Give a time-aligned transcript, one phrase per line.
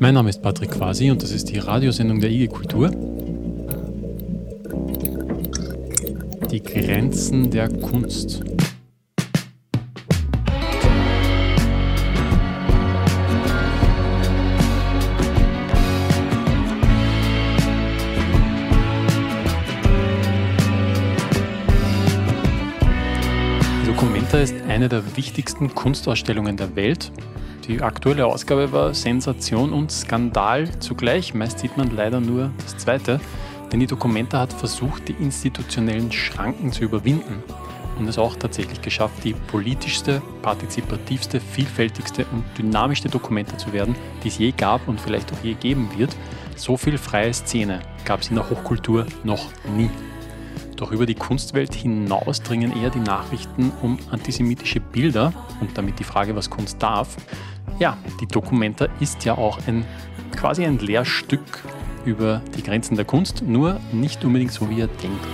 [0.00, 2.90] Mein Name ist Patrick Quasi und das ist die Radiosendung der IG Kultur.
[6.50, 8.42] Die Grenzen der Kunst.
[23.86, 27.12] Documenta ist eine der wichtigsten Kunstausstellungen der Welt
[27.66, 31.34] die aktuelle Ausgabe war Sensation und Skandal zugleich.
[31.34, 33.20] Meist sieht man leider nur das zweite,
[33.72, 37.42] denn die Documenta hat versucht, die institutionellen Schranken zu überwinden
[37.98, 44.28] und es auch tatsächlich geschafft, die politischste, partizipativste, vielfältigste und dynamischste Documenta zu werden, die
[44.28, 46.14] es je gab und vielleicht auch je geben wird.
[46.56, 49.90] So viel freie Szene gab es in der Hochkultur noch nie.
[50.76, 56.04] Doch über die Kunstwelt hinaus dringen eher die Nachrichten um antisemitische Bilder und damit die
[56.04, 57.16] Frage, was Kunst darf.
[57.78, 59.84] Ja, die Documenta ist ja auch ein
[60.36, 61.64] quasi ein Lehrstück
[62.04, 65.26] über die Grenzen der Kunst, nur nicht unbedingt so, wie er denkt.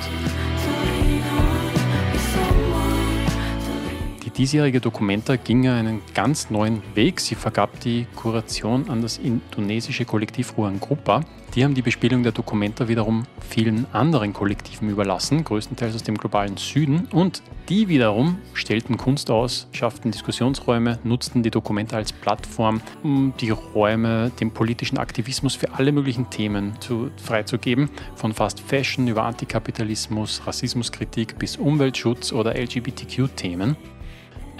[4.31, 7.19] Die diesjährige Documenta ging einen ganz neuen Weg.
[7.19, 11.23] Sie vergab die Kuration an das indonesische Kollektiv Ruang Grupa.
[11.57, 16.57] Die haben die Bespielung der Documenta wiederum vielen anderen Kollektiven überlassen, größtenteils aus dem globalen
[16.57, 17.09] Süden.
[17.11, 23.51] Und die wiederum stellten Kunst aus, schafften Diskussionsräume, nutzten die Documenta als Plattform, um die
[23.51, 27.91] Räume dem politischen Aktivismus für alle möglichen Themen zu, freizugeben.
[28.15, 33.77] Von Fast Fashion über Antikapitalismus, Rassismuskritik bis Umweltschutz oder LGBTQ-Themen.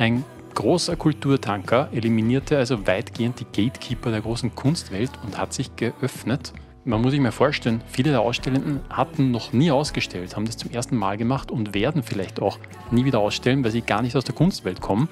[0.01, 6.53] Ein großer Kulturtanker eliminierte also weitgehend die Gatekeeper der großen Kunstwelt und hat sich geöffnet
[6.85, 10.71] man muss sich mal vorstellen, viele der Ausstellenden hatten noch nie ausgestellt, haben das zum
[10.71, 12.59] ersten Mal gemacht und werden vielleicht auch
[12.91, 15.09] nie wieder ausstellen, weil sie gar nicht aus der Kunstwelt kommen.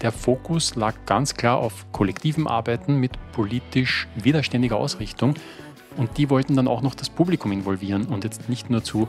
[0.00, 5.34] Der Fokus lag ganz klar auf kollektivem Arbeiten mit politisch widerständiger Ausrichtung
[5.98, 9.06] und die wollten dann auch noch das Publikum involvieren und jetzt nicht nur zu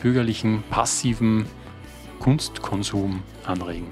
[0.00, 1.46] bürgerlichen, passiven
[2.20, 3.88] Kunstkonsum anregen.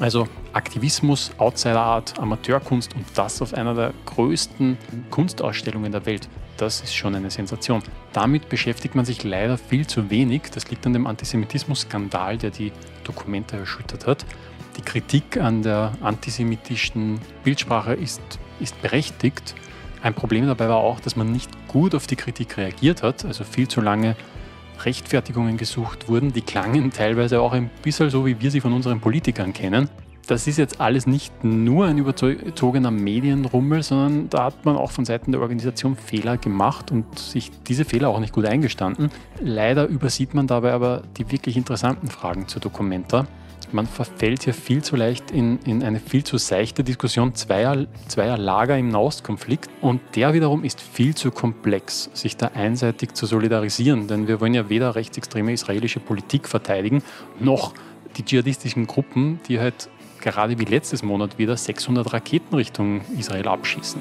[0.00, 4.76] Also Aktivismus, Outsider-Art, Amateurkunst und das auf einer der größten
[5.10, 6.28] Kunstausstellungen der Welt.
[6.58, 7.82] Das ist schon eine Sensation.
[8.12, 10.42] Damit beschäftigt man sich leider viel zu wenig.
[10.54, 12.72] Das liegt an dem Antisemitismus-Skandal, der die
[13.04, 14.26] Dokumente erschüttert hat.
[14.76, 18.20] Die Kritik an der antisemitischen Bildsprache ist,
[18.60, 19.54] ist berechtigt.
[20.02, 23.44] Ein Problem dabei war auch, dass man nicht gut auf die Kritik reagiert hat, also
[23.44, 24.14] viel zu lange
[24.84, 29.00] Rechtfertigungen gesucht wurden, die klangen teilweise auch ein bisschen so, wie wir sie von unseren
[29.00, 29.88] Politikern kennen.
[30.26, 35.04] Das ist jetzt alles nicht nur ein überzogener Medienrummel, sondern da hat man auch von
[35.04, 39.10] Seiten der Organisation Fehler gemacht und sich diese Fehler auch nicht gut eingestanden.
[39.40, 43.28] Leider übersieht man dabei aber die wirklich interessanten Fragen zur Dokumenta.
[43.76, 48.38] Man verfällt hier viel zu leicht in, in eine viel zu seichte Diskussion zweier, zweier
[48.38, 54.08] Lager im Nahostkonflikt und der wiederum ist viel zu komplex, sich da einseitig zu solidarisieren,
[54.08, 57.02] denn wir wollen ja weder rechtsextreme israelische Politik verteidigen,
[57.38, 57.74] noch
[58.16, 59.90] die dschihadistischen Gruppen, die halt
[60.22, 64.00] gerade wie letztes Monat wieder 600 Raketen Richtung Israel abschießen.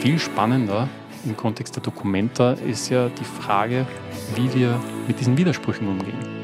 [0.00, 0.88] Viel spannender
[1.26, 3.86] im Kontext der Dokumenta ist ja die Frage,
[4.34, 6.37] wie wir mit diesen Widersprüchen umgehen.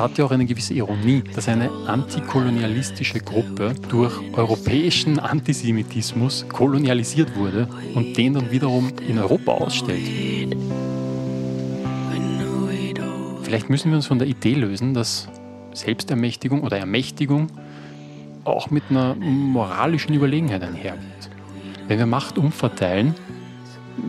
[0.00, 7.68] Hat ja auch eine gewisse Ironie, dass eine antikolonialistische Gruppe durch europäischen Antisemitismus kolonialisiert wurde
[7.94, 10.56] und den dann wiederum in Europa ausstellt.
[13.42, 15.28] Vielleicht müssen wir uns von der Idee lösen, dass
[15.74, 17.48] Selbstermächtigung oder Ermächtigung
[18.44, 21.30] auch mit einer moralischen Überlegenheit einhergeht.
[21.88, 23.14] Wenn wir Macht umverteilen,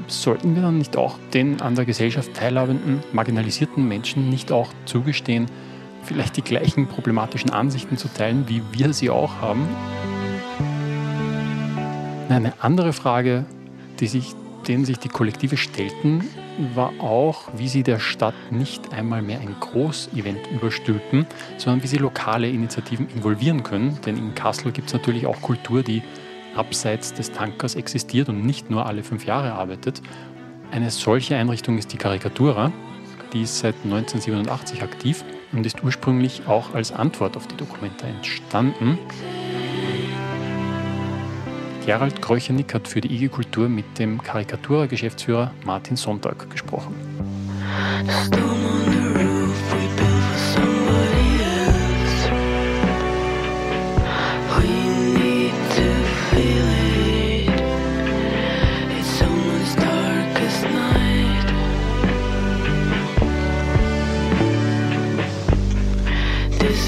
[0.07, 5.47] sollten wir dann nicht auch den an der Gesellschaft teilhabenden, marginalisierten Menschen nicht auch zugestehen,
[6.03, 9.68] vielleicht die gleichen problematischen Ansichten zu teilen, wie wir sie auch haben.
[12.30, 13.45] Eine andere Frage,
[14.00, 14.33] die sich,
[14.68, 16.24] denen sich die Kollektive stellten,
[16.75, 21.25] war auch, wie sie der Stadt nicht einmal mehr ein Großevent überstülpen,
[21.57, 24.00] sondern wie sie lokale Initiativen involvieren können.
[24.06, 26.01] Denn in Kassel gibt es natürlich auch Kultur, die
[26.56, 30.01] abseits des Tankers existiert und nicht nur alle fünf Jahre arbeitet.
[30.71, 32.71] Eine solche Einrichtung ist die Karikatura,
[33.33, 38.98] die ist seit 1987 aktiv und ist ursprünglich auch als Antwort auf die Dokumente entstanden.
[41.86, 46.95] Gerald Kreuchenig hat für die IG Kultur mit dem Karikatura-Geschäftsführer Martin Sonntag gesprochen.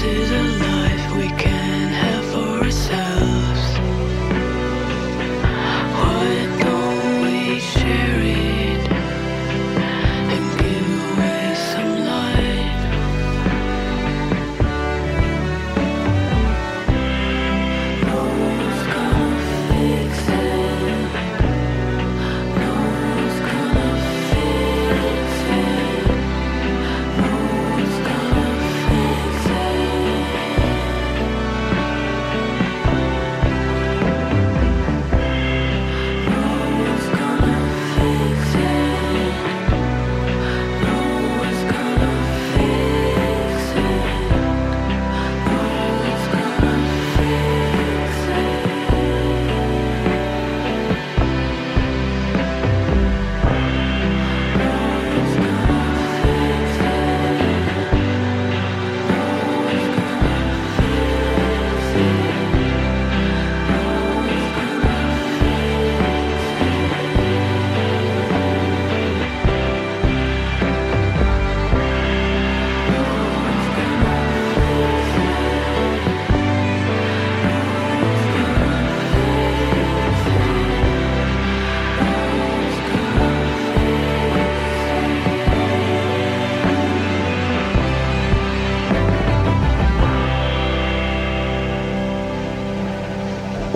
[0.04, 0.43] to is a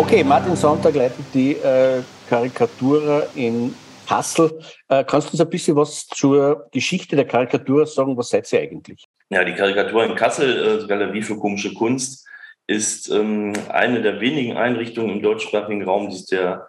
[0.09, 2.01] Okay, Martin Sonntag leitet die äh,
[2.31, 3.75] Karikatura in
[4.07, 4.59] Hassel.
[4.89, 8.17] Äh, kannst du uns ein bisschen was zur Geschichte der Karikatur sagen?
[8.17, 9.05] Was seid ihr eigentlich?
[9.29, 12.27] Ja, die Karikatur in Kassel, äh, Galerie für komische Kunst,
[12.67, 16.67] ist ähm, eine der wenigen Einrichtungen im deutschsprachigen Raum, die sich der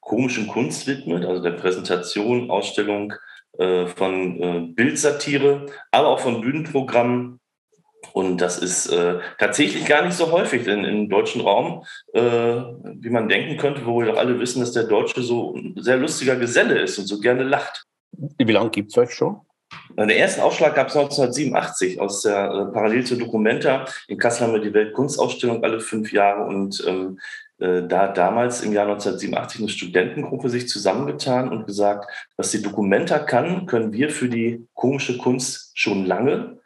[0.00, 3.12] komischen Kunst widmet, also der Präsentation, Ausstellung
[3.56, 7.38] äh, von äh, Bildsatire, aber auch von Bühnenprogrammen
[8.12, 13.10] und das ist äh, tatsächlich gar nicht so häufig in, im deutschen Raum, äh, wie
[13.10, 16.36] man denken könnte, wo wir doch alle wissen, dass der Deutsche so ein sehr lustiger
[16.36, 17.84] Geselle ist und so gerne lacht.
[18.38, 19.40] Wie lange gibt es euch schon?
[19.96, 23.86] Den ersten Aufschlag gab es 1987 aus der äh, parallel zur Documenta.
[24.08, 27.18] In Kassel haben wir die Weltkunstausstellung alle fünf Jahre und ähm,
[27.58, 33.18] äh, da damals im Jahr 1987 eine Studentengruppe sich zusammengetan und gesagt, was die Documenta
[33.18, 36.58] kann, können wir für die komische Kunst schon lange.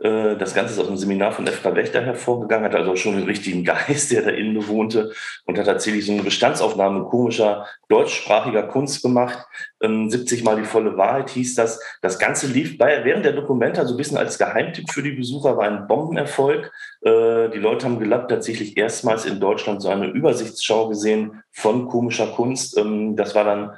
[0.00, 3.24] Äh, das Ganze ist aus einem Seminar von Efra Wächter hervorgegangen, hat also schon den
[3.24, 5.12] richtigen Geist, der da innen bewohnte
[5.44, 9.46] und hat tatsächlich so eine Bestandsaufnahme komischer deutschsprachiger Kunst gemacht.
[9.80, 11.80] 70 ähm, Mal die volle Wahrheit hieß das.
[12.00, 15.56] Das Ganze lief bei, während der Dokumenta so ein bisschen als Geheimtipp für die Besucher,
[15.56, 16.72] war ein Bombenerfolg.
[17.02, 22.28] Äh, die Leute haben gelappt, tatsächlich erstmals in Deutschland so eine Übersichtsschau gesehen von komischer
[22.28, 22.76] Kunst.
[22.78, 23.72] Ähm, das war dann,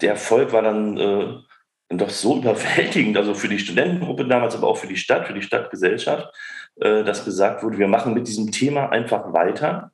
[0.00, 1.26] der Erfolg war dann äh,
[1.90, 5.42] doch so überwältigend, also für die Studentengruppe damals, aber auch für die Stadt, für die
[5.42, 6.28] Stadtgesellschaft,
[6.80, 9.92] äh, dass gesagt wurde, wir machen mit diesem Thema einfach weiter.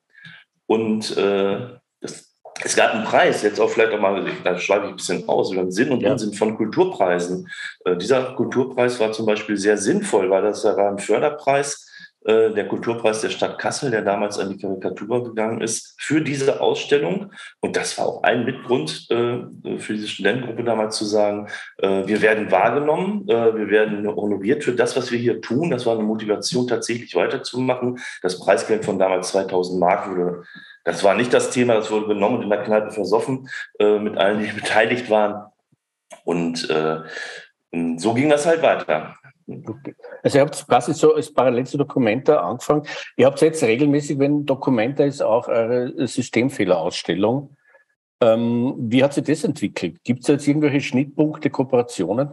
[0.66, 1.60] Und äh,
[2.00, 5.28] das, es gab einen Preis, jetzt auch vielleicht auch mal, da schreibe ich ein bisschen
[5.28, 6.12] aus, über den Sinn und ja.
[6.12, 7.48] Unsinn von Kulturpreisen.
[7.84, 11.89] Äh, dieser Kulturpreis war zum Beispiel sehr sinnvoll, weil das war ein Förderpreis
[12.26, 16.60] äh, der Kulturpreis der Stadt Kassel, der damals an die Karikatur gegangen ist, für diese
[16.60, 17.32] Ausstellung.
[17.60, 19.38] Und das war auch ein Mitgrund äh,
[19.78, 21.48] für diese Studentengruppe damals zu sagen,
[21.78, 25.70] äh, wir werden wahrgenommen, wir werden honoriert für das, was wir hier tun.
[25.70, 27.98] Das war eine Motivation, tatsächlich weiterzumachen.
[28.22, 30.42] Das Preisgeld von damals 2000 Mark wurde,
[30.84, 33.48] das war nicht das Thema, das wurde genommen und in der Kneipe versoffen
[33.78, 35.50] mit allen, die beteiligt waren.
[36.24, 36.68] Und
[37.96, 39.14] so ging das halt weiter.
[40.22, 42.82] Also ihr habt quasi so als parallel zu Documenta angefangen.
[43.16, 47.56] Ihr habt jetzt regelmäßig, wenn Documenta ist, auch eure Systemfehlerausstellung.
[48.22, 50.04] Ähm, wie hat sich das entwickelt?
[50.04, 52.30] Gibt es jetzt irgendwelche Schnittpunkte, Kooperationen?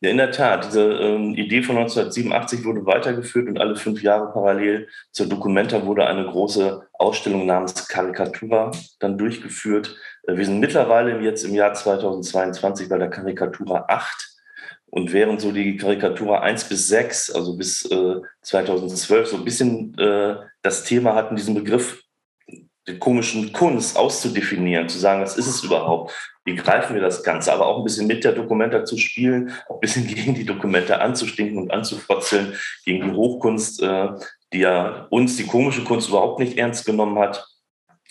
[0.00, 0.66] Ja, in der Tat.
[0.66, 6.06] Diese ähm, Idee von 1987 wurde weitergeführt und alle fünf Jahre parallel zur Documenta wurde
[6.06, 9.96] eine große Ausstellung namens Karikatura dann durchgeführt.
[10.24, 14.37] Äh, wir sind mittlerweile jetzt im Jahr 2022 bei der Karikatura 8
[14.90, 19.96] und während so die Karikatur 1 bis 6, also bis äh, 2012, so ein bisschen
[19.98, 22.02] äh, das Thema hatten, diesen Begriff
[22.88, 26.14] die komischen Kunst auszudefinieren, zu sagen, was ist es überhaupt?
[26.44, 27.52] Wie greifen wir das Ganze?
[27.52, 30.96] Aber auch ein bisschen mit der Dokumenta zu spielen, auch ein bisschen gegen die Dokumenta
[30.96, 32.54] anzustinken und anzufrotzeln,
[32.84, 34.08] gegen die Hochkunst, äh,
[34.52, 37.46] die ja uns die komische Kunst überhaupt nicht ernst genommen hat,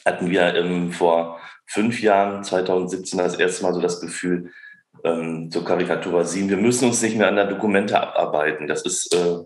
[0.05, 4.51] hatten wir ähm, vor fünf Jahren, 2017, das erste Mal so das Gefühl,
[5.04, 8.68] ähm, zur Karikatur 7, wir müssen uns nicht mehr an der Dokumente abarbeiten.
[8.68, 9.44] Das ist äh,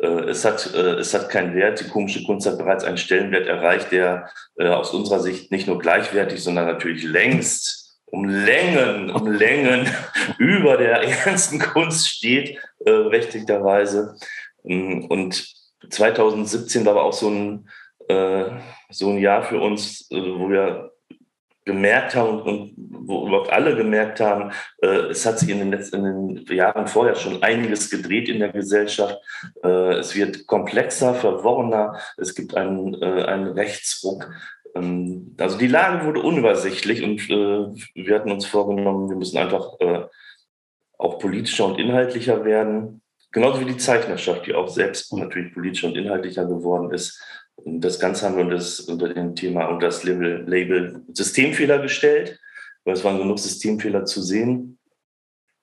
[0.00, 1.80] äh, es hat, äh, es hat keinen Wert.
[1.80, 5.78] Die komische Kunst hat bereits einen Stellenwert erreicht, der äh, aus unserer Sicht nicht nur
[5.78, 9.86] gleichwertig, sondern natürlich längst um Längen, um Längen
[10.38, 14.16] über der ernsten Kunst steht, berechtigterweise.
[14.64, 15.46] Ähm, und
[15.90, 17.68] 2017 war aber auch so ein,
[18.90, 20.92] so ein Jahr für uns, wo wir
[21.68, 26.04] gemerkt haben und wo überhaupt alle gemerkt haben, äh, es hat sich in den letzten
[26.04, 29.18] in den Jahren vorher schon einiges gedreht in der Gesellschaft.
[29.62, 34.30] Äh, es wird komplexer, verworrener, es gibt einen, äh, einen Rechtsruck.
[34.74, 39.76] Ähm, also die Lage wurde unübersichtlich und wir hatten uns vorgenommen, wir müssen einfach
[40.98, 43.02] auch politischer und inhaltlicher werden.
[43.30, 47.22] Genauso wie die Zeichnerschaft, die auch selbst natürlich politischer und inhaltlicher geworden ist.
[47.68, 52.40] Und das Ganze haben wir das, unter dem Thema, unter das Label, Label Systemfehler gestellt,
[52.84, 54.78] weil es waren genug Systemfehler zu sehen.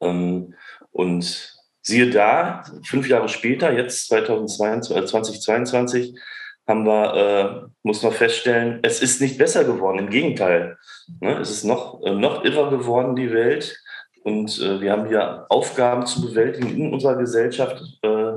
[0.01, 0.53] Ähm,
[0.91, 6.19] und siehe da, fünf Jahre später, jetzt 2022, 2022, äh,
[6.67, 10.00] haben wir, äh, muss man feststellen, es ist nicht besser geworden.
[10.00, 10.77] Im Gegenteil.
[11.21, 11.38] Ne?
[11.39, 13.77] Es ist noch, äh, noch irrer geworden, die Welt.
[14.24, 18.33] Und äh, wir haben hier Aufgaben zu bewältigen in unserer Gesellschaft, äh,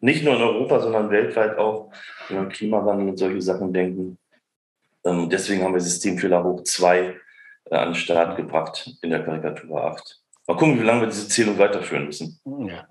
[0.00, 1.90] nicht nur in Europa, sondern weltweit auch,
[2.28, 4.18] wenn wir Klimawandel und solche Sachen denken.
[5.04, 7.14] Ähm, deswegen haben wir Systemfehler hoch 2
[7.70, 10.20] äh, an den Start gebracht in der Karikatur 8.
[10.46, 12.40] Mal gucken, wie lange wir diese Zählung weiterführen müssen.
[12.66, 12.86] Ja.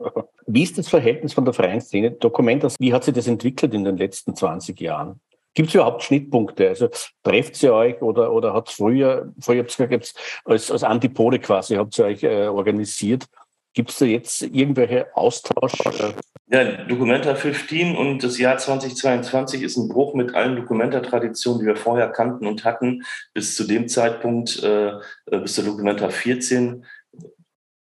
[0.46, 2.12] Wie ist das Verhältnis von der freien Szene?
[2.12, 5.20] Dokument, wie hat sich das entwickelt in den letzten 20 Jahren?
[5.56, 6.70] Gibt es überhaupt Schnittpunkte?
[6.70, 6.88] Also
[7.24, 10.14] trefft ihr euch oder, oder hat es früher, früher gesagt,
[10.46, 13.26] als, als Antipode quasi, habt ihr euch äh, organisiert?
[13.78, 15.74] Gibt es da jetzt irgendwelche Austausch?
[16.50, 21.76] Ja, Documenta 15 und das Jahr 2022 ist ein Bruch mit allen Documenta-Traditionen, die wir
[21.76, 23.04] vorher kannten und hatten.
[23.36, 24.94] Bis zu dem Zeitpunkt, äh,
[25.28, 26.86] äh bis zur Documenta 14,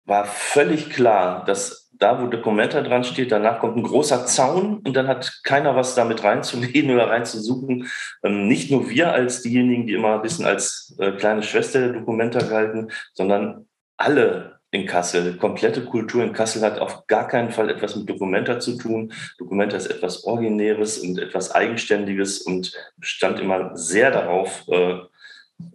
[0.05, 4.95] war völlig klar, dass da, wo Documenta dran steht, danach kommt ein großer Zaun und
[4.95, 7.89] dann hat keiner was damit reinzulegen oder reinzusuchen.
[8.23, 12.01] Ähm, nicht nur wir als diejenigen, die immer ein bisschen als äh, kleine Schwester der
[12.01, 15.37] Documenta galten, sondern alle in Kassel.
[15.37, 19.13] Komplette Kultur in Kassel hat auf gar keinen Fall etwas mit Dokumenta zu tun.
[19.39, 24.99] Dokumenta ist etwas Originäres und etwas Eigenständiges und stand immer sehr darauf, äh,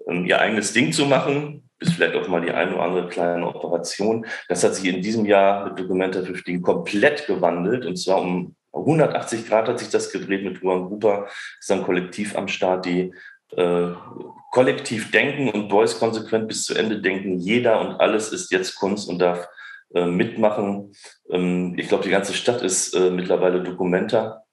[0.08, 3.48] ähm, ihr eigenes Ding zu machen, bis vielleicht auch mal die eine oder andere kleine
[3.48, 4.25] Operation.
[4.48, 9.48] Das hat sich in diesem Jahr mit Documenta 15 komplett gewandelt und zwar um 180
[9.48, 11.27] Grad hat sich das gedreht mit Juan Gruber,
[11.60, 13.13] ist ein Kollektiv am Start, die
[13.58, 13.89] äh,
[14.51, 17.39] kollektiv denken und Beuys konsequent bis zu Ende denken.
[17.39, 19.48] Jeder und alles ist jetzt Kunst und darf
[19.93, 20.93] äh, mitmachen.
[21.29, 24.43] Ähm, ich glaube, die ganze Stadt ist äh, mittlerweile Dokumenta.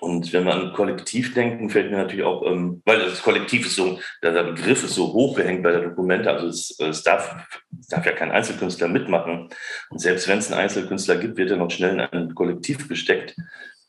[0.00, 3.76] Und wenn wir an Kollektiv denken, fällt mir natürlich auch, ähm, weil das Kollektiv ist
[3.76, 7.36] so, der, Begriff ist so hochgehängt bei der Dokumente, also es, es, darf,
[7.78, 9.48] es darf ja kein Einzelkünstler mitmachen.
[9.90, 13.36] Und selbst wenn es einen Einzelkünstler gibt, wird er noch schnell in ein Kollektiv gesteckt.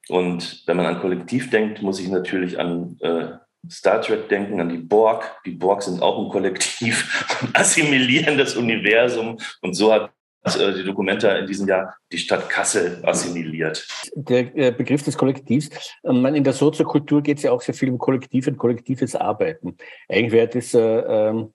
[0.07, 3.31] Und wenn man an Kollektiv denkt, muss ich natürlich an äh,
[3.69, 5.41] Star Trek denken, an die Borg.
[5.45, 9.37] Die Borg sind auch ein Kollektiv und assimilieren das Universum.
[9.61, 10.11] Und so hat
[10.55, 13.87] äh, die Dokumenta in diesem Jahr die Stadt Kassel assimiliert.
[14.15, 15.69] Der äh, Begriff des Kollektivs,
[16.03, 19.77] ähm, in der Soziokultur geht es ja auch sehr viel um Kollektiv und kollektives Arbeiten.
[20.07, 21.53] Eigentlich wäre das äh, ähm,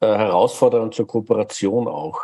[0.00, 2.20] äh, herausfordernd zur Kooperation auch.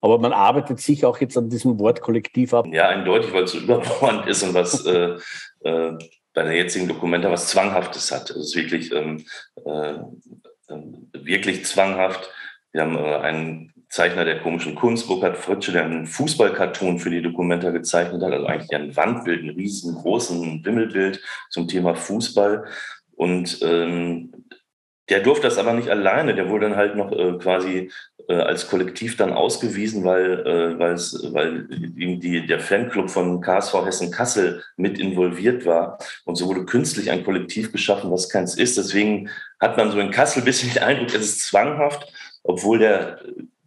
[0.00, 2.66] Aber man arbeitet sich auch jetzt an diesem Wort Kollektiv ab.
[2.70, 4.84] Ja, eindeutig, weil es so überbordend ist und was
[6.34, 8.30] bei der jetzigen Dokumenta was Zwanghaftes hat.
[8.30, 9.24] Es ist wirklich, ähm,
[9.64, 9.94] äh,
[11.12, 12.28] wirklich zwanghaft.
[12.72, 17.22] Wir haben äh, einen Zeichner der komischen Kunst, Burkhard Fritsche, der einen Fußballkarton für die
[17.22, 22.66] Dokumenta gezeichnet hat, also eigentlich ein Wandbild, ein riesengroßen Wimmelbild zum Thema Fußball.
[23.14, 24.32] Und ähm,
[25.08, 27.90] der durfte das aber nicht alleine, der wurde dann halt noch äh, quasi
[28.28, 34.62] äh, als Kollektiv dann ausgewiesen, weil, äh, weil die, der Fanclub von KSV Hessen Kassel
[34.76, 35.98] mit involviert war.
[36.24, 38.78] Und so wurde künstlich ein Kollektiv geschaffen, was keins ist.
[38.78, 39.28] Deswegen
[39.60, 42.10] hat man so in Kassel ein bisschen den Eindruck, es ist zwanghaft,
[42.42, 43.20] obwohl der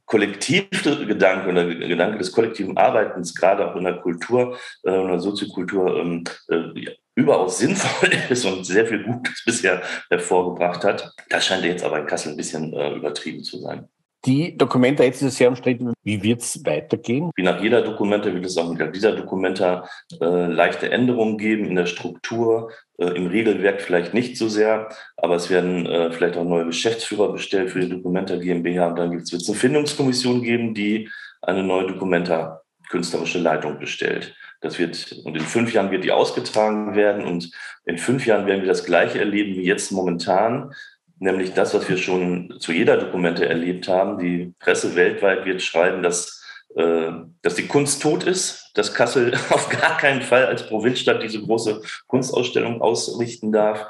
[0.08, 5.98] Kollektivgedanke oder Gedanke des kollektiven Arbeitens, gerade auch in der Kultur, äh, in der Soziokultur,
[5.98, 6.86] ähm, äh,
[7.17, 11.12] überaus sinnvoll ist und sehr viel Gutes bisher hervorgebracht hat.
[11.29, 13.89] Das scheint jetzt aber in Kassel ein bisschen äh, übertrieben zu sein.
[14.25, 15.93] Die Dokumenta jetzt ist sehr umstritten.
[16.03, 17.31] Wie wird es weitergehen?
[17.36, 19.88] Wie nach jeder Dokumenta wird es auch mit dieser Dokumenta
[20.19, 25.36] äh, leichte Änderungen geben in der Struktur, äh, im Regelwerk vielleicht nicht so sehr, aber
[25.36, 29.31] es werden äh, vielleicht auch neue Geschäftsführer bestellt für die Dokumenta GmbH und dann wird
[29.31, 31.09] es eine Findungskommission geben, die
[31.41, 34.36] eine neue Dokumenta künstlerische Leitung bestellt.
[34.61, 37.51] Das wird, und in fünf Jahren wird die ausgetragen werden und
[37.85, 40.73] in fünf Jahren werden wir das Gleiche erleben wie jetzt momentan
[41.19, 44.17] nämlich das, was wir schon zu jeder Dokumente erlebt haben.
[44.19, 46.43] Die Presse weltweit wird schreiben, dass,
[46.75, 47.11] äh,
[47.41, 51.81] dass die Kunst tot ist, dass Kassel auf gar keinen Fall als Provinzstadt diese große
[52.07, 53.87] Kunstausstellung ausrichten darf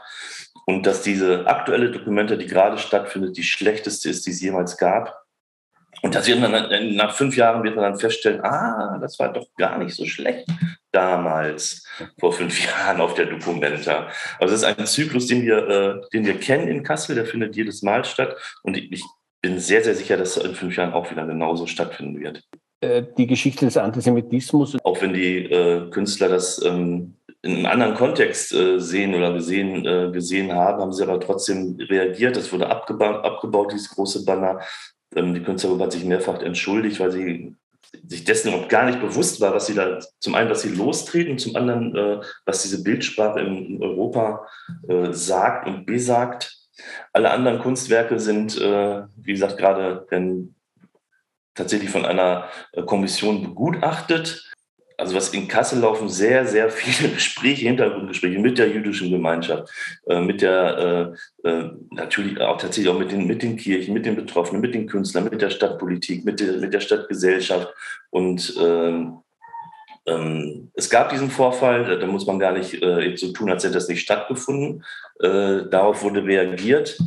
[0.66, 5.27] und dass diese aktuelle Dokumente, die gerade stattfindet, die schlechteste ist, die es jemals gab.
[6.02, 9.48] Und das wird dann, nach fünf Jahren wird man dann feststellen, ah, das war doch
[9.58, 10.48] gar nicht so schlecht
[10.92, 11.86] damals,
[12.20, 14.08] vor fünf Jahren auf der Documenta.
[14.40, 17.56] Also das ist ein Zyklus, den wir, äh, den wir kennen in Kassel, der findet
[17.56, 18.36] jedes Mal statt.
[18.64, 19.04] Und ich
[19.42, 22.44] bin sehr, sehr sicher, dass in fünf Jahren auch wieder genauso stattfinden wird.
[22.82, 24.78] Äh, die Geschichte des Antisemitismus.
[24.84, 29.86] Auch wenn die äh, Künstler das ähm, in einem anderen Kontext äh, sehen oder gesehen,
[29.86, 32.38] äh, gesehen haben, haben sie aber trotzdem reagiert.
[32.38, 34.60] Es wurde abgebaut, abgebaut dieses große Banner.
[35.16, 37.56] Ähm, die Künstlerin hat sich mehrfach entschuldigt, weil sie
[38.06, 41.38] sich dessen auch gar nicht bewusst war, was sie da, zum einen, was sie lostreten
[41.38, 44.48] zum anderen, äh, was diese Bildsprache in, in Europa
[44.88, 46.58] äh, sagt und besagt.
[47.14, 50.06] Alle anderen Kunstwerke sind, äh, wie gesagt, gerade
[51.56, 54.52] tatsächlich von einer äh, Kommission begutachtet
[54.98, 59.72] also was in Kassel laufen sehr, sehr viele Gespräche, Hintergrundgespräche mit der jüdischen Gemeinschaft,
[60.08, 64.06] äh, mit der, äh, äh, natürlich auch tatsächlich auch mit den, mit den Kirchen, mit
[64.06, 67.74] den Betroffenen, mit den Künstlern, mit der Stadtpolitik, mit der, mit der Stadtgesellschaft.
[68.10, 69.20] Und ähm,
[70.08, 73.76] ähm, es gab diesen Vorfall, da muss man gar nicht äh, so tun, als hätte
[73.76, 74.84] das nicht stattgefunden.
[75.20, 76.98] Äh, darauf wurde reagiert.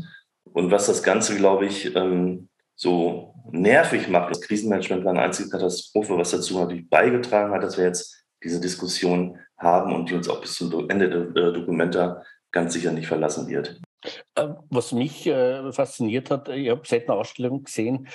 [0.53, 4.30] Und was das Ganze, glaube ich, ähm, so nervig macht.
[4.30, 8.61] Das Krisenmanagement war eine einzige Katastrophe, was dazu natürlich beigetragen hat, dass wir jetzt diese
[8.61, 13.49] Diskussion haben und die uns auch bis zum Ende der Dokumenta ganz sicher nicht verlassen
[13.49, 13.80] wird.
[14.35, 18.09] Äh, was mich äh, fasziniert hat, ich habe seit einer Ausstellung gesehen,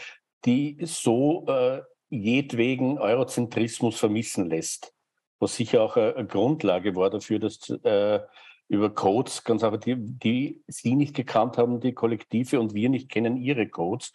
[0.45, 4.93] die so äh, jedwegen Eurozentrismus vermissen lässt,
[5.39, 8.19] was sicher auch eine, eine Grundlage war dafür, dass äh,
[8.67, 13.09] über Codes, ganz einfach, die, die Sie nicht gekannt haben, die Kollektive und wir nicht
[13.09, 14.11] kennen ihre Codes,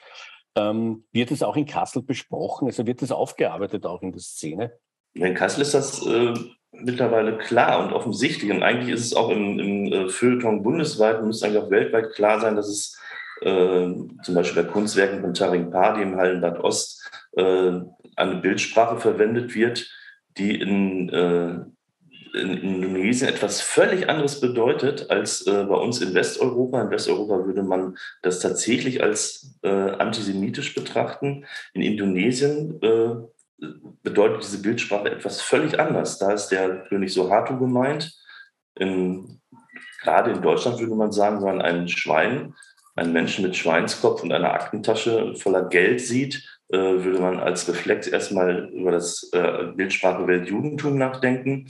[0.57, 2.67] ähm, wird es auch in Kassel besprochen?
[2.67, 4.73] Also wird es aufgearbeitet auch in der Szene?
[5.15, 6.35] In Kassel ist das äh,
[6.73, 8.51] mittlerweile klar und offensichtlich.
[8.51, 12.41] Und eigentlich ist es auch im, im äh, Feuilleton bundesweit, müsste eigentlich auch weltweit klar
[12.41, 12.99] sein, dass es
[13.43, 17.73] äh, zum Beispiel bei Kunstwerken von Taring Pardi im Hallenbad Ost äh,
[18.17, 19.89] eine Bildsprache verwendet wird,
[20.37, 21.65] die in äh,
[22.35, 26.83] in Indonesien etwas völlig anderes bedeutet als äh, bei uns in Westeuropa.
[26.83, 31.47] In Westeuropa würde man das tatsächlich als äh, antisemitisch betrachten.
[31.75, 33.67] In Indonesien äh,
[34.03, 36.19] bedeutet diese Bildsprache etwas völlig anders.
[36.19, 38.17] Da ist der König Suharto gemeint.
[38.77, 39.41] In,
[40.03, 42.55] gerade in Deutschland würde man sagen, wenn man einen Schwein,
[42.97, 48.07] einen Menschen mit Schweinskopf und einer Aktentasche voller Geld sieht, äh, würde man als Reflex
[48.07, 51.67] erstmal über das äh, Bildsprache Weltjudentum nachdenken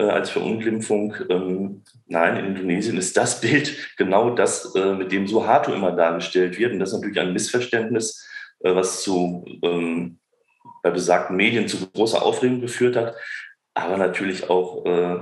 [0.00, 1.14] äh, als Verunglimpfung.
[1.28, 6.58] Ähm, nein, in Indonesien ist das Bild genau das, äh, mit dem Suharto immer dargestellt
[6.58, 6.72] wird.
[6.72, 8.26] Und das ist natürlich ein Missverständnis,
[8.60, 10.18] äh, was zu, ähm,
[10.82, 13.14] bei besagten Medien zu großer Aufregung geführt hat.
[13.74, 15.18] Aber natürlich auch, äh,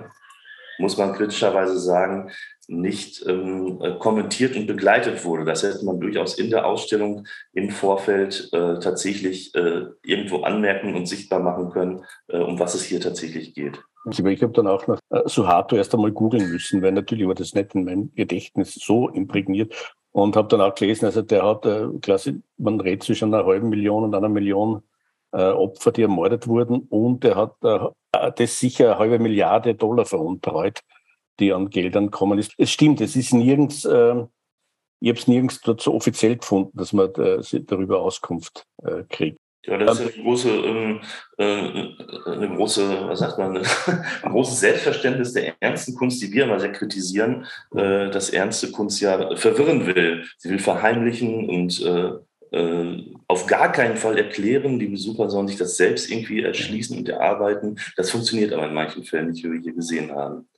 [0.78, 2.30] muss man kritischerweise sagen,
[2.68, 5.44] nicht ähm, kommentiert und begleitet wurde.
[5.44, 11.06] Das hätte man durchaus in der Ausstellung im Vorfeld äh, tatsächlich äh, irgendwo anmerken und
[11.06, 13.82] sichtbar machen können, äh, um was es hier tatsächlich geht.
[14.10, 17.54] Ich habe dann auch nach äh, Suharto erst einmal googeln müssen, weil natürlich war das
[17.54, 19.74] nicht in meinem Gedächtnis so imprägniert
[20.12, 23.68] und habe dann auch gelesen, also der hat, äh, quasi, man redet zwischen einer halben
[23.68, 24.82] Million und einer Million
[25.32, 30.06] äh, Opfer, die ermordet wurden und er hat äh, das sicher eine halbe Milliarde Dollar
[30.06, 30.80] veruntreut,
[31.38, 32.54] die an Geldern kommen ist.
[32.58, 34.24] Es stimmt, es ist nirgends, äh,
[35.00, 39.37] ich habe es nirgends dort so offiziell gefunden, dass man äh, darüber Auskunft äh, kriegt.
[39.68, 41.00] Ja, das ist eine große, ähm,
[41.36, 43.56] äh, eine große, was sagt man,
[44.22, 49.00] ein großes Selbstverständnis der ernsten Kunst, die wir immer sehr kritisieren, äh, dass ernste Kunst
[49.00, 50.24] ja verwirren will.
[50.38, 52.12] Sie will verheimlichen und äh,
[53.26, 54.78] auf gar keinen Fall erklären.
[54.78, 57.78] Die Besucher sollen sich das selbst irgendwie erschließen und erarbeiten.
[57.96, 60.48] Das funktioniert aber in manchen Fällen nicht, wie wir hier gesehen haben.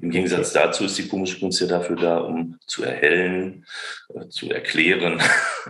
[0.00, 3.66] Im Gegensatz dazu ist die komische Kunst ja dafür da, um zu erhellen,
[4.14, 5.20] äh, zu erklären,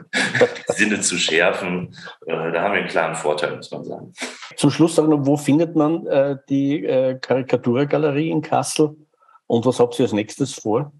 [0.69, 1.97] Sinne zu schärfen.
[2.27, 4.13] Äh, da haben wir einen klaren Vorteil, muss man sagen.
[4.57, 8.97] Zum Schluss sagen noch, wo findet man äh, die äh, Karikaturgalerie in Kassel
[9.49, 10.93] und was habt ihr als nächstes vor?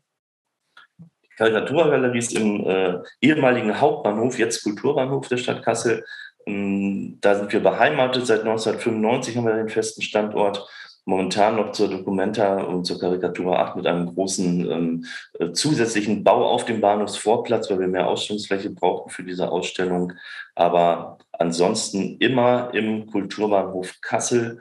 [0.99, 6.05] Die Karikaturgalerie ist im äh, ehemaligen Hauptbahnhof, jetzt Kulturbahnhof der Stadt Kassel.
[6.45, 8.27] Ähm, da sind wir beheimatet.
[8.27, 10.67] Seit 1995 haben wir den festen Standort
[11.05, 15.05] momentan noch zur Documenta und zur Karikatur 8 mit einem großen ähm,
[15.39, 20.13] äh, zusätzlichen Bau auf dem Bahnhofsvorplatz, weil wir mehr Ausstellungsfläche brauchten für diese Ausstellung.
[20.55, 24.61] Aber ansonsten immer im Kulturbahnhof Kassel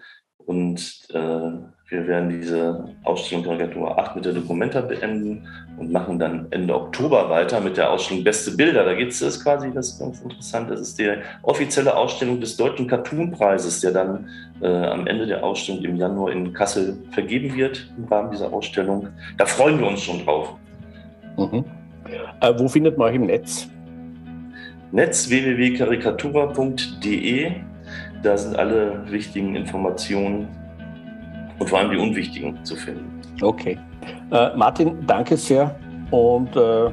[0.52, 1.52] und äh,
[1.88, 7.30] wir werden diese Ausstellung Karikatur 8 mit der Documenta beenden und machen dann Ende Oktober
[7.30, 8.84] weiter mit der Ausstellung Beste Bilder.
[8.84, 11.10] Da geht es quasi, das ist ganz interessant, das ist die
[11.44, 14.28] offizielle Ausstellung des Deutschen Cartoon-Preises, der dann
[14.62, 19.08] äh, am Ende der Ausstellung im Januar in Kassel vergeben wird im Rahmen dieser Ausstellung.
[19.38, 20.54] Da freuen wir uns schon drauf.
[21.38, 21.64] Mhm.
[22.42, 23.70] Äh, wo findet man euch im Netz?
[24.92, 27.71] Netz www.karikatura.de.
[28.24, 30.48] Da sind alle wichtigen Informationen
[31.60, 33.22] und vor allem die unwichtigen zu finden.
[33.42, 33.78] Okay.
[34.32, 35.76] Äh, Martin, danke sehr
[36.12, 36.92] und äh,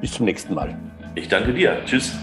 [0.00, 0.76] bis zum nächsten Mal.
[1.14, 1.76] Ich danke dir.
[1.84, 2.16] Tschüss.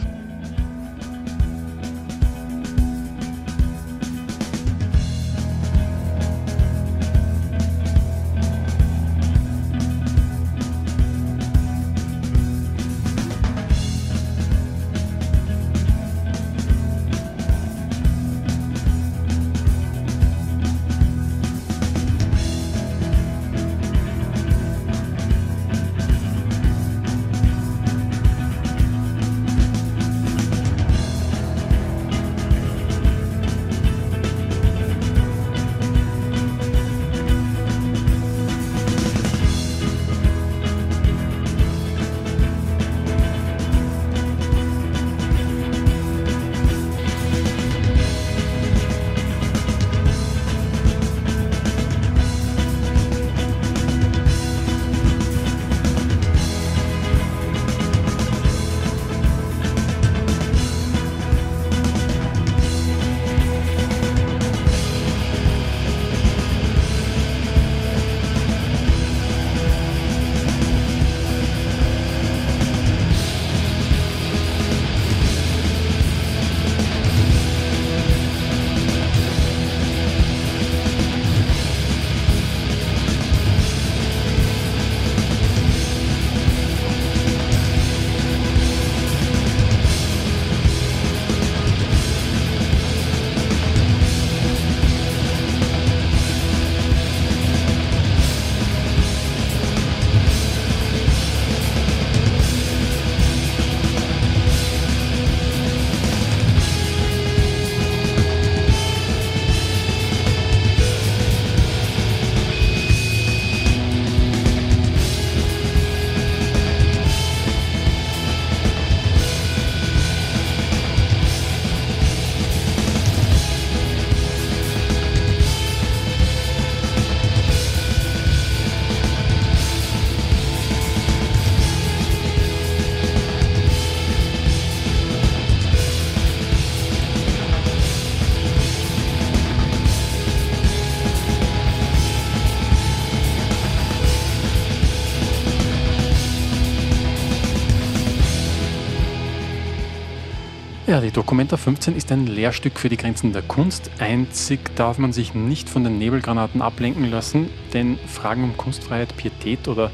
[151.05, 153.91] Die Documenta 15 ist ein Lehrstück für die Grenzen der Kunst.
[153.99, 159.67] Einzig darf man sich nicht von den Nebelgranaten ablenken lassen, denn Fragen um Kunstfreiheit, Pietät
[159.67, 159.91] oder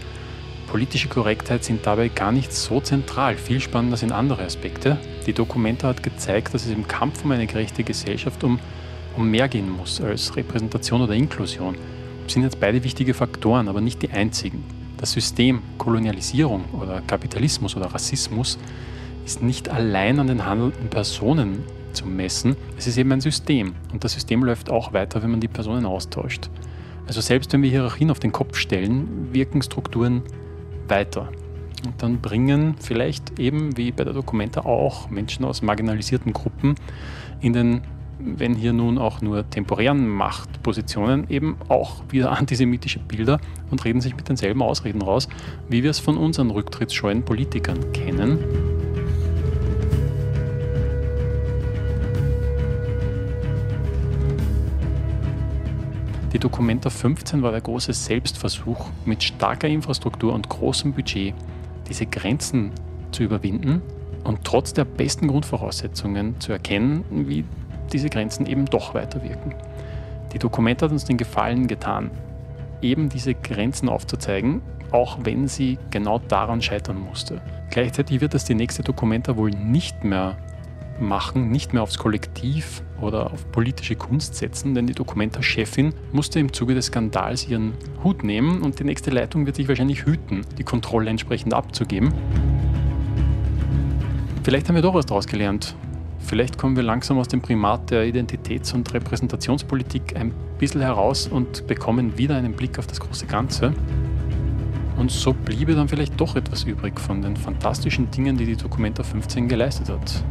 [0.68, 3.36] politische Korrektheit sind dabei gar nicht so zentral.
[3.36, 5.00] Viel spannender sind andere Aspekte.
[5.28, 8.58] Die Documenta hat gezeigt, dass es im Kampf um eine gerechte Gesellschaft um,
[9.18, 11.76] um mehr gehen muss als Repräsentation oder Inklusion.
[12.24, 14.64] Das sind jetzt beide wichtige Faktoren, aber nicht die einzigen.
[14.96, 18.58] Das System Kolonialisierung oder Kapitalismus oder Rassismus
[19.26, 22.56] ist nicht allein an den handelnden Personen zu messen.
[22.78, 25.86] Es ist eben ein System und das System läuft auch weiter, wenn man die Personen
[25.86, 26.50] austauscht.
[27.08, 30.24] Also selbst wenn wir Hierarchien auf den Kopf stellen, wirken Strukturen
[30.88, 31.30] weiter.
[31.84, 36.76] Und dann bringen vielleicht eben wie bei der Dokumenta auch Menschen aus marginalisierten Gruppen
[37.40, 37.82] in den,
[38.20, 43.40] wenn hier nun auch nur temporären Machtpositionen, eben auch wieder antisemitische Bilder
[43.72, 45.28] und reden sich mit denselben Ausreden raus,
[45.70, 48.38] wie wir es von unseren rücktrittsscheuen Politikern kennen.
[56.34, 61.34] Die Documenta 15 war der große Selbstversuch, mit starker Infrastruktur und großem Budget
[61.90, 62.72] diese Grenzen
[63.12, 63.82] zu überwinden
[64.24, 67.44] und trotz der besten Grundvoraussetzungen zu erkennen, wie
[67.92, 69.56] diese Grenzen eben doch weiterwirken.
[70.32, 72.12] Die Documenta hat uns den Gefallen getan,
[72.82, 77.42] eben diese Grenzen aufzuzeigen, auch wenn sie genau daran scheitern musste.
[77.72, 80.38] Gleichzeitig wird es die nächste Dokumenta wohl nicht mehr
[80.98, 86.54] machen, nicht mehr aufs Kollektiv oder auf politische Kunst setzen, denn die Dokumenta-Chefin musste im
[86.54, 90.64] Zuge des Skandals ihren Hut nehmen und die nächste Leitung wird sich wahrscheinlich hüten, die
[90.64, 92.14] Kontrolle entsprechend abzugeben.
[94.44, 95.76] Vielleicht haben wir doch was daraus gelernt.
[96.20, 101.68] Vielleicht kommen wir langsam aus dem Primat der Identitäts- und Repräsentationspolitik ein bisschen heraus und
[101.68, 103.74] bekommen wieder einen Blick auf das große Ganze.
[104.98, 109.04] Und so bliebe dann vielleicht doch etwas übrig von den fantastischen Dingen, die die Documenta
[109.04, 110.24] 15 geleistet hat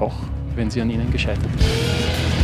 [0.00, 0.14] auch
[0.56, 2.43] wenn sie an ihnen gescheitert ist.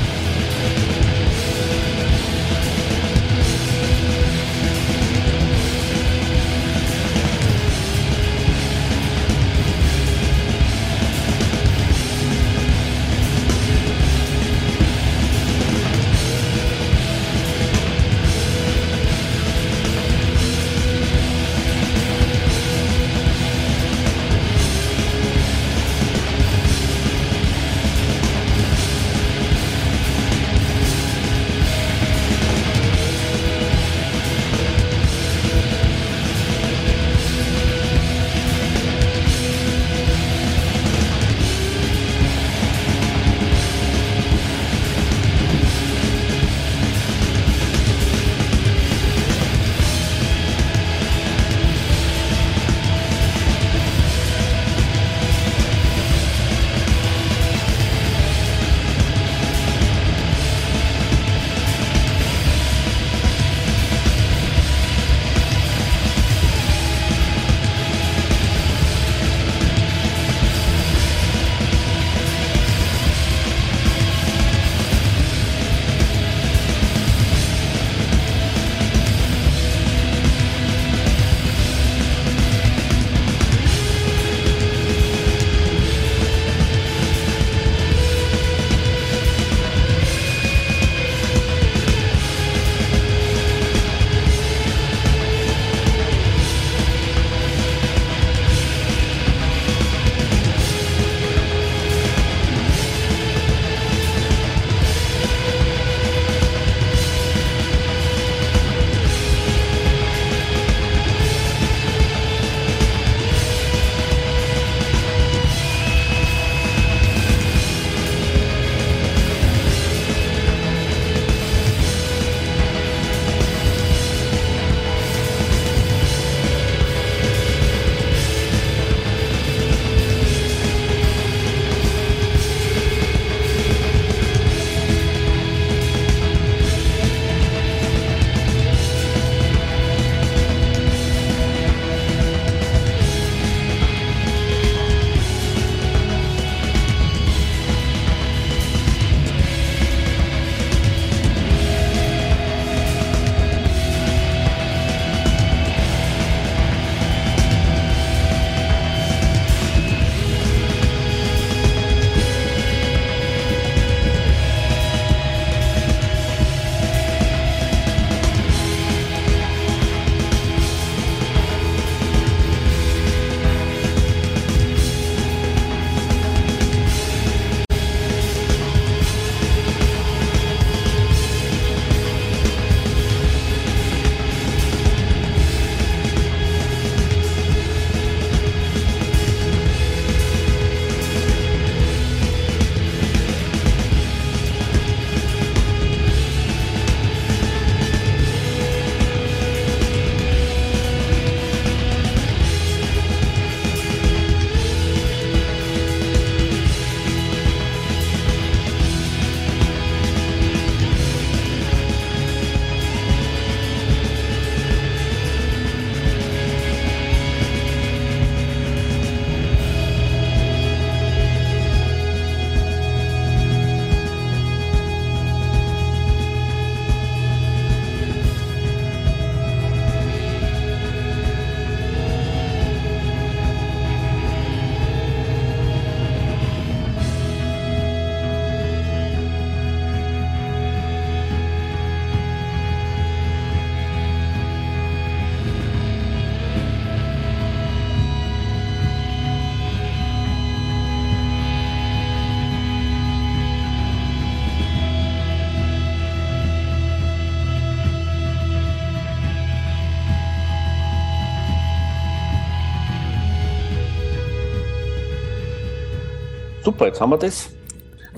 [266.70, 267.50] Super, jetzt haben wir das.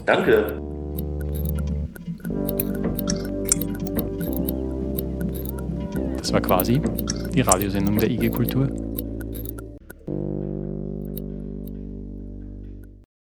[0.04, 0.60] Danke.
[6.18, 6.82] Das war quasi
[7.34, 8.68] die Radiosendung der IG Kultur.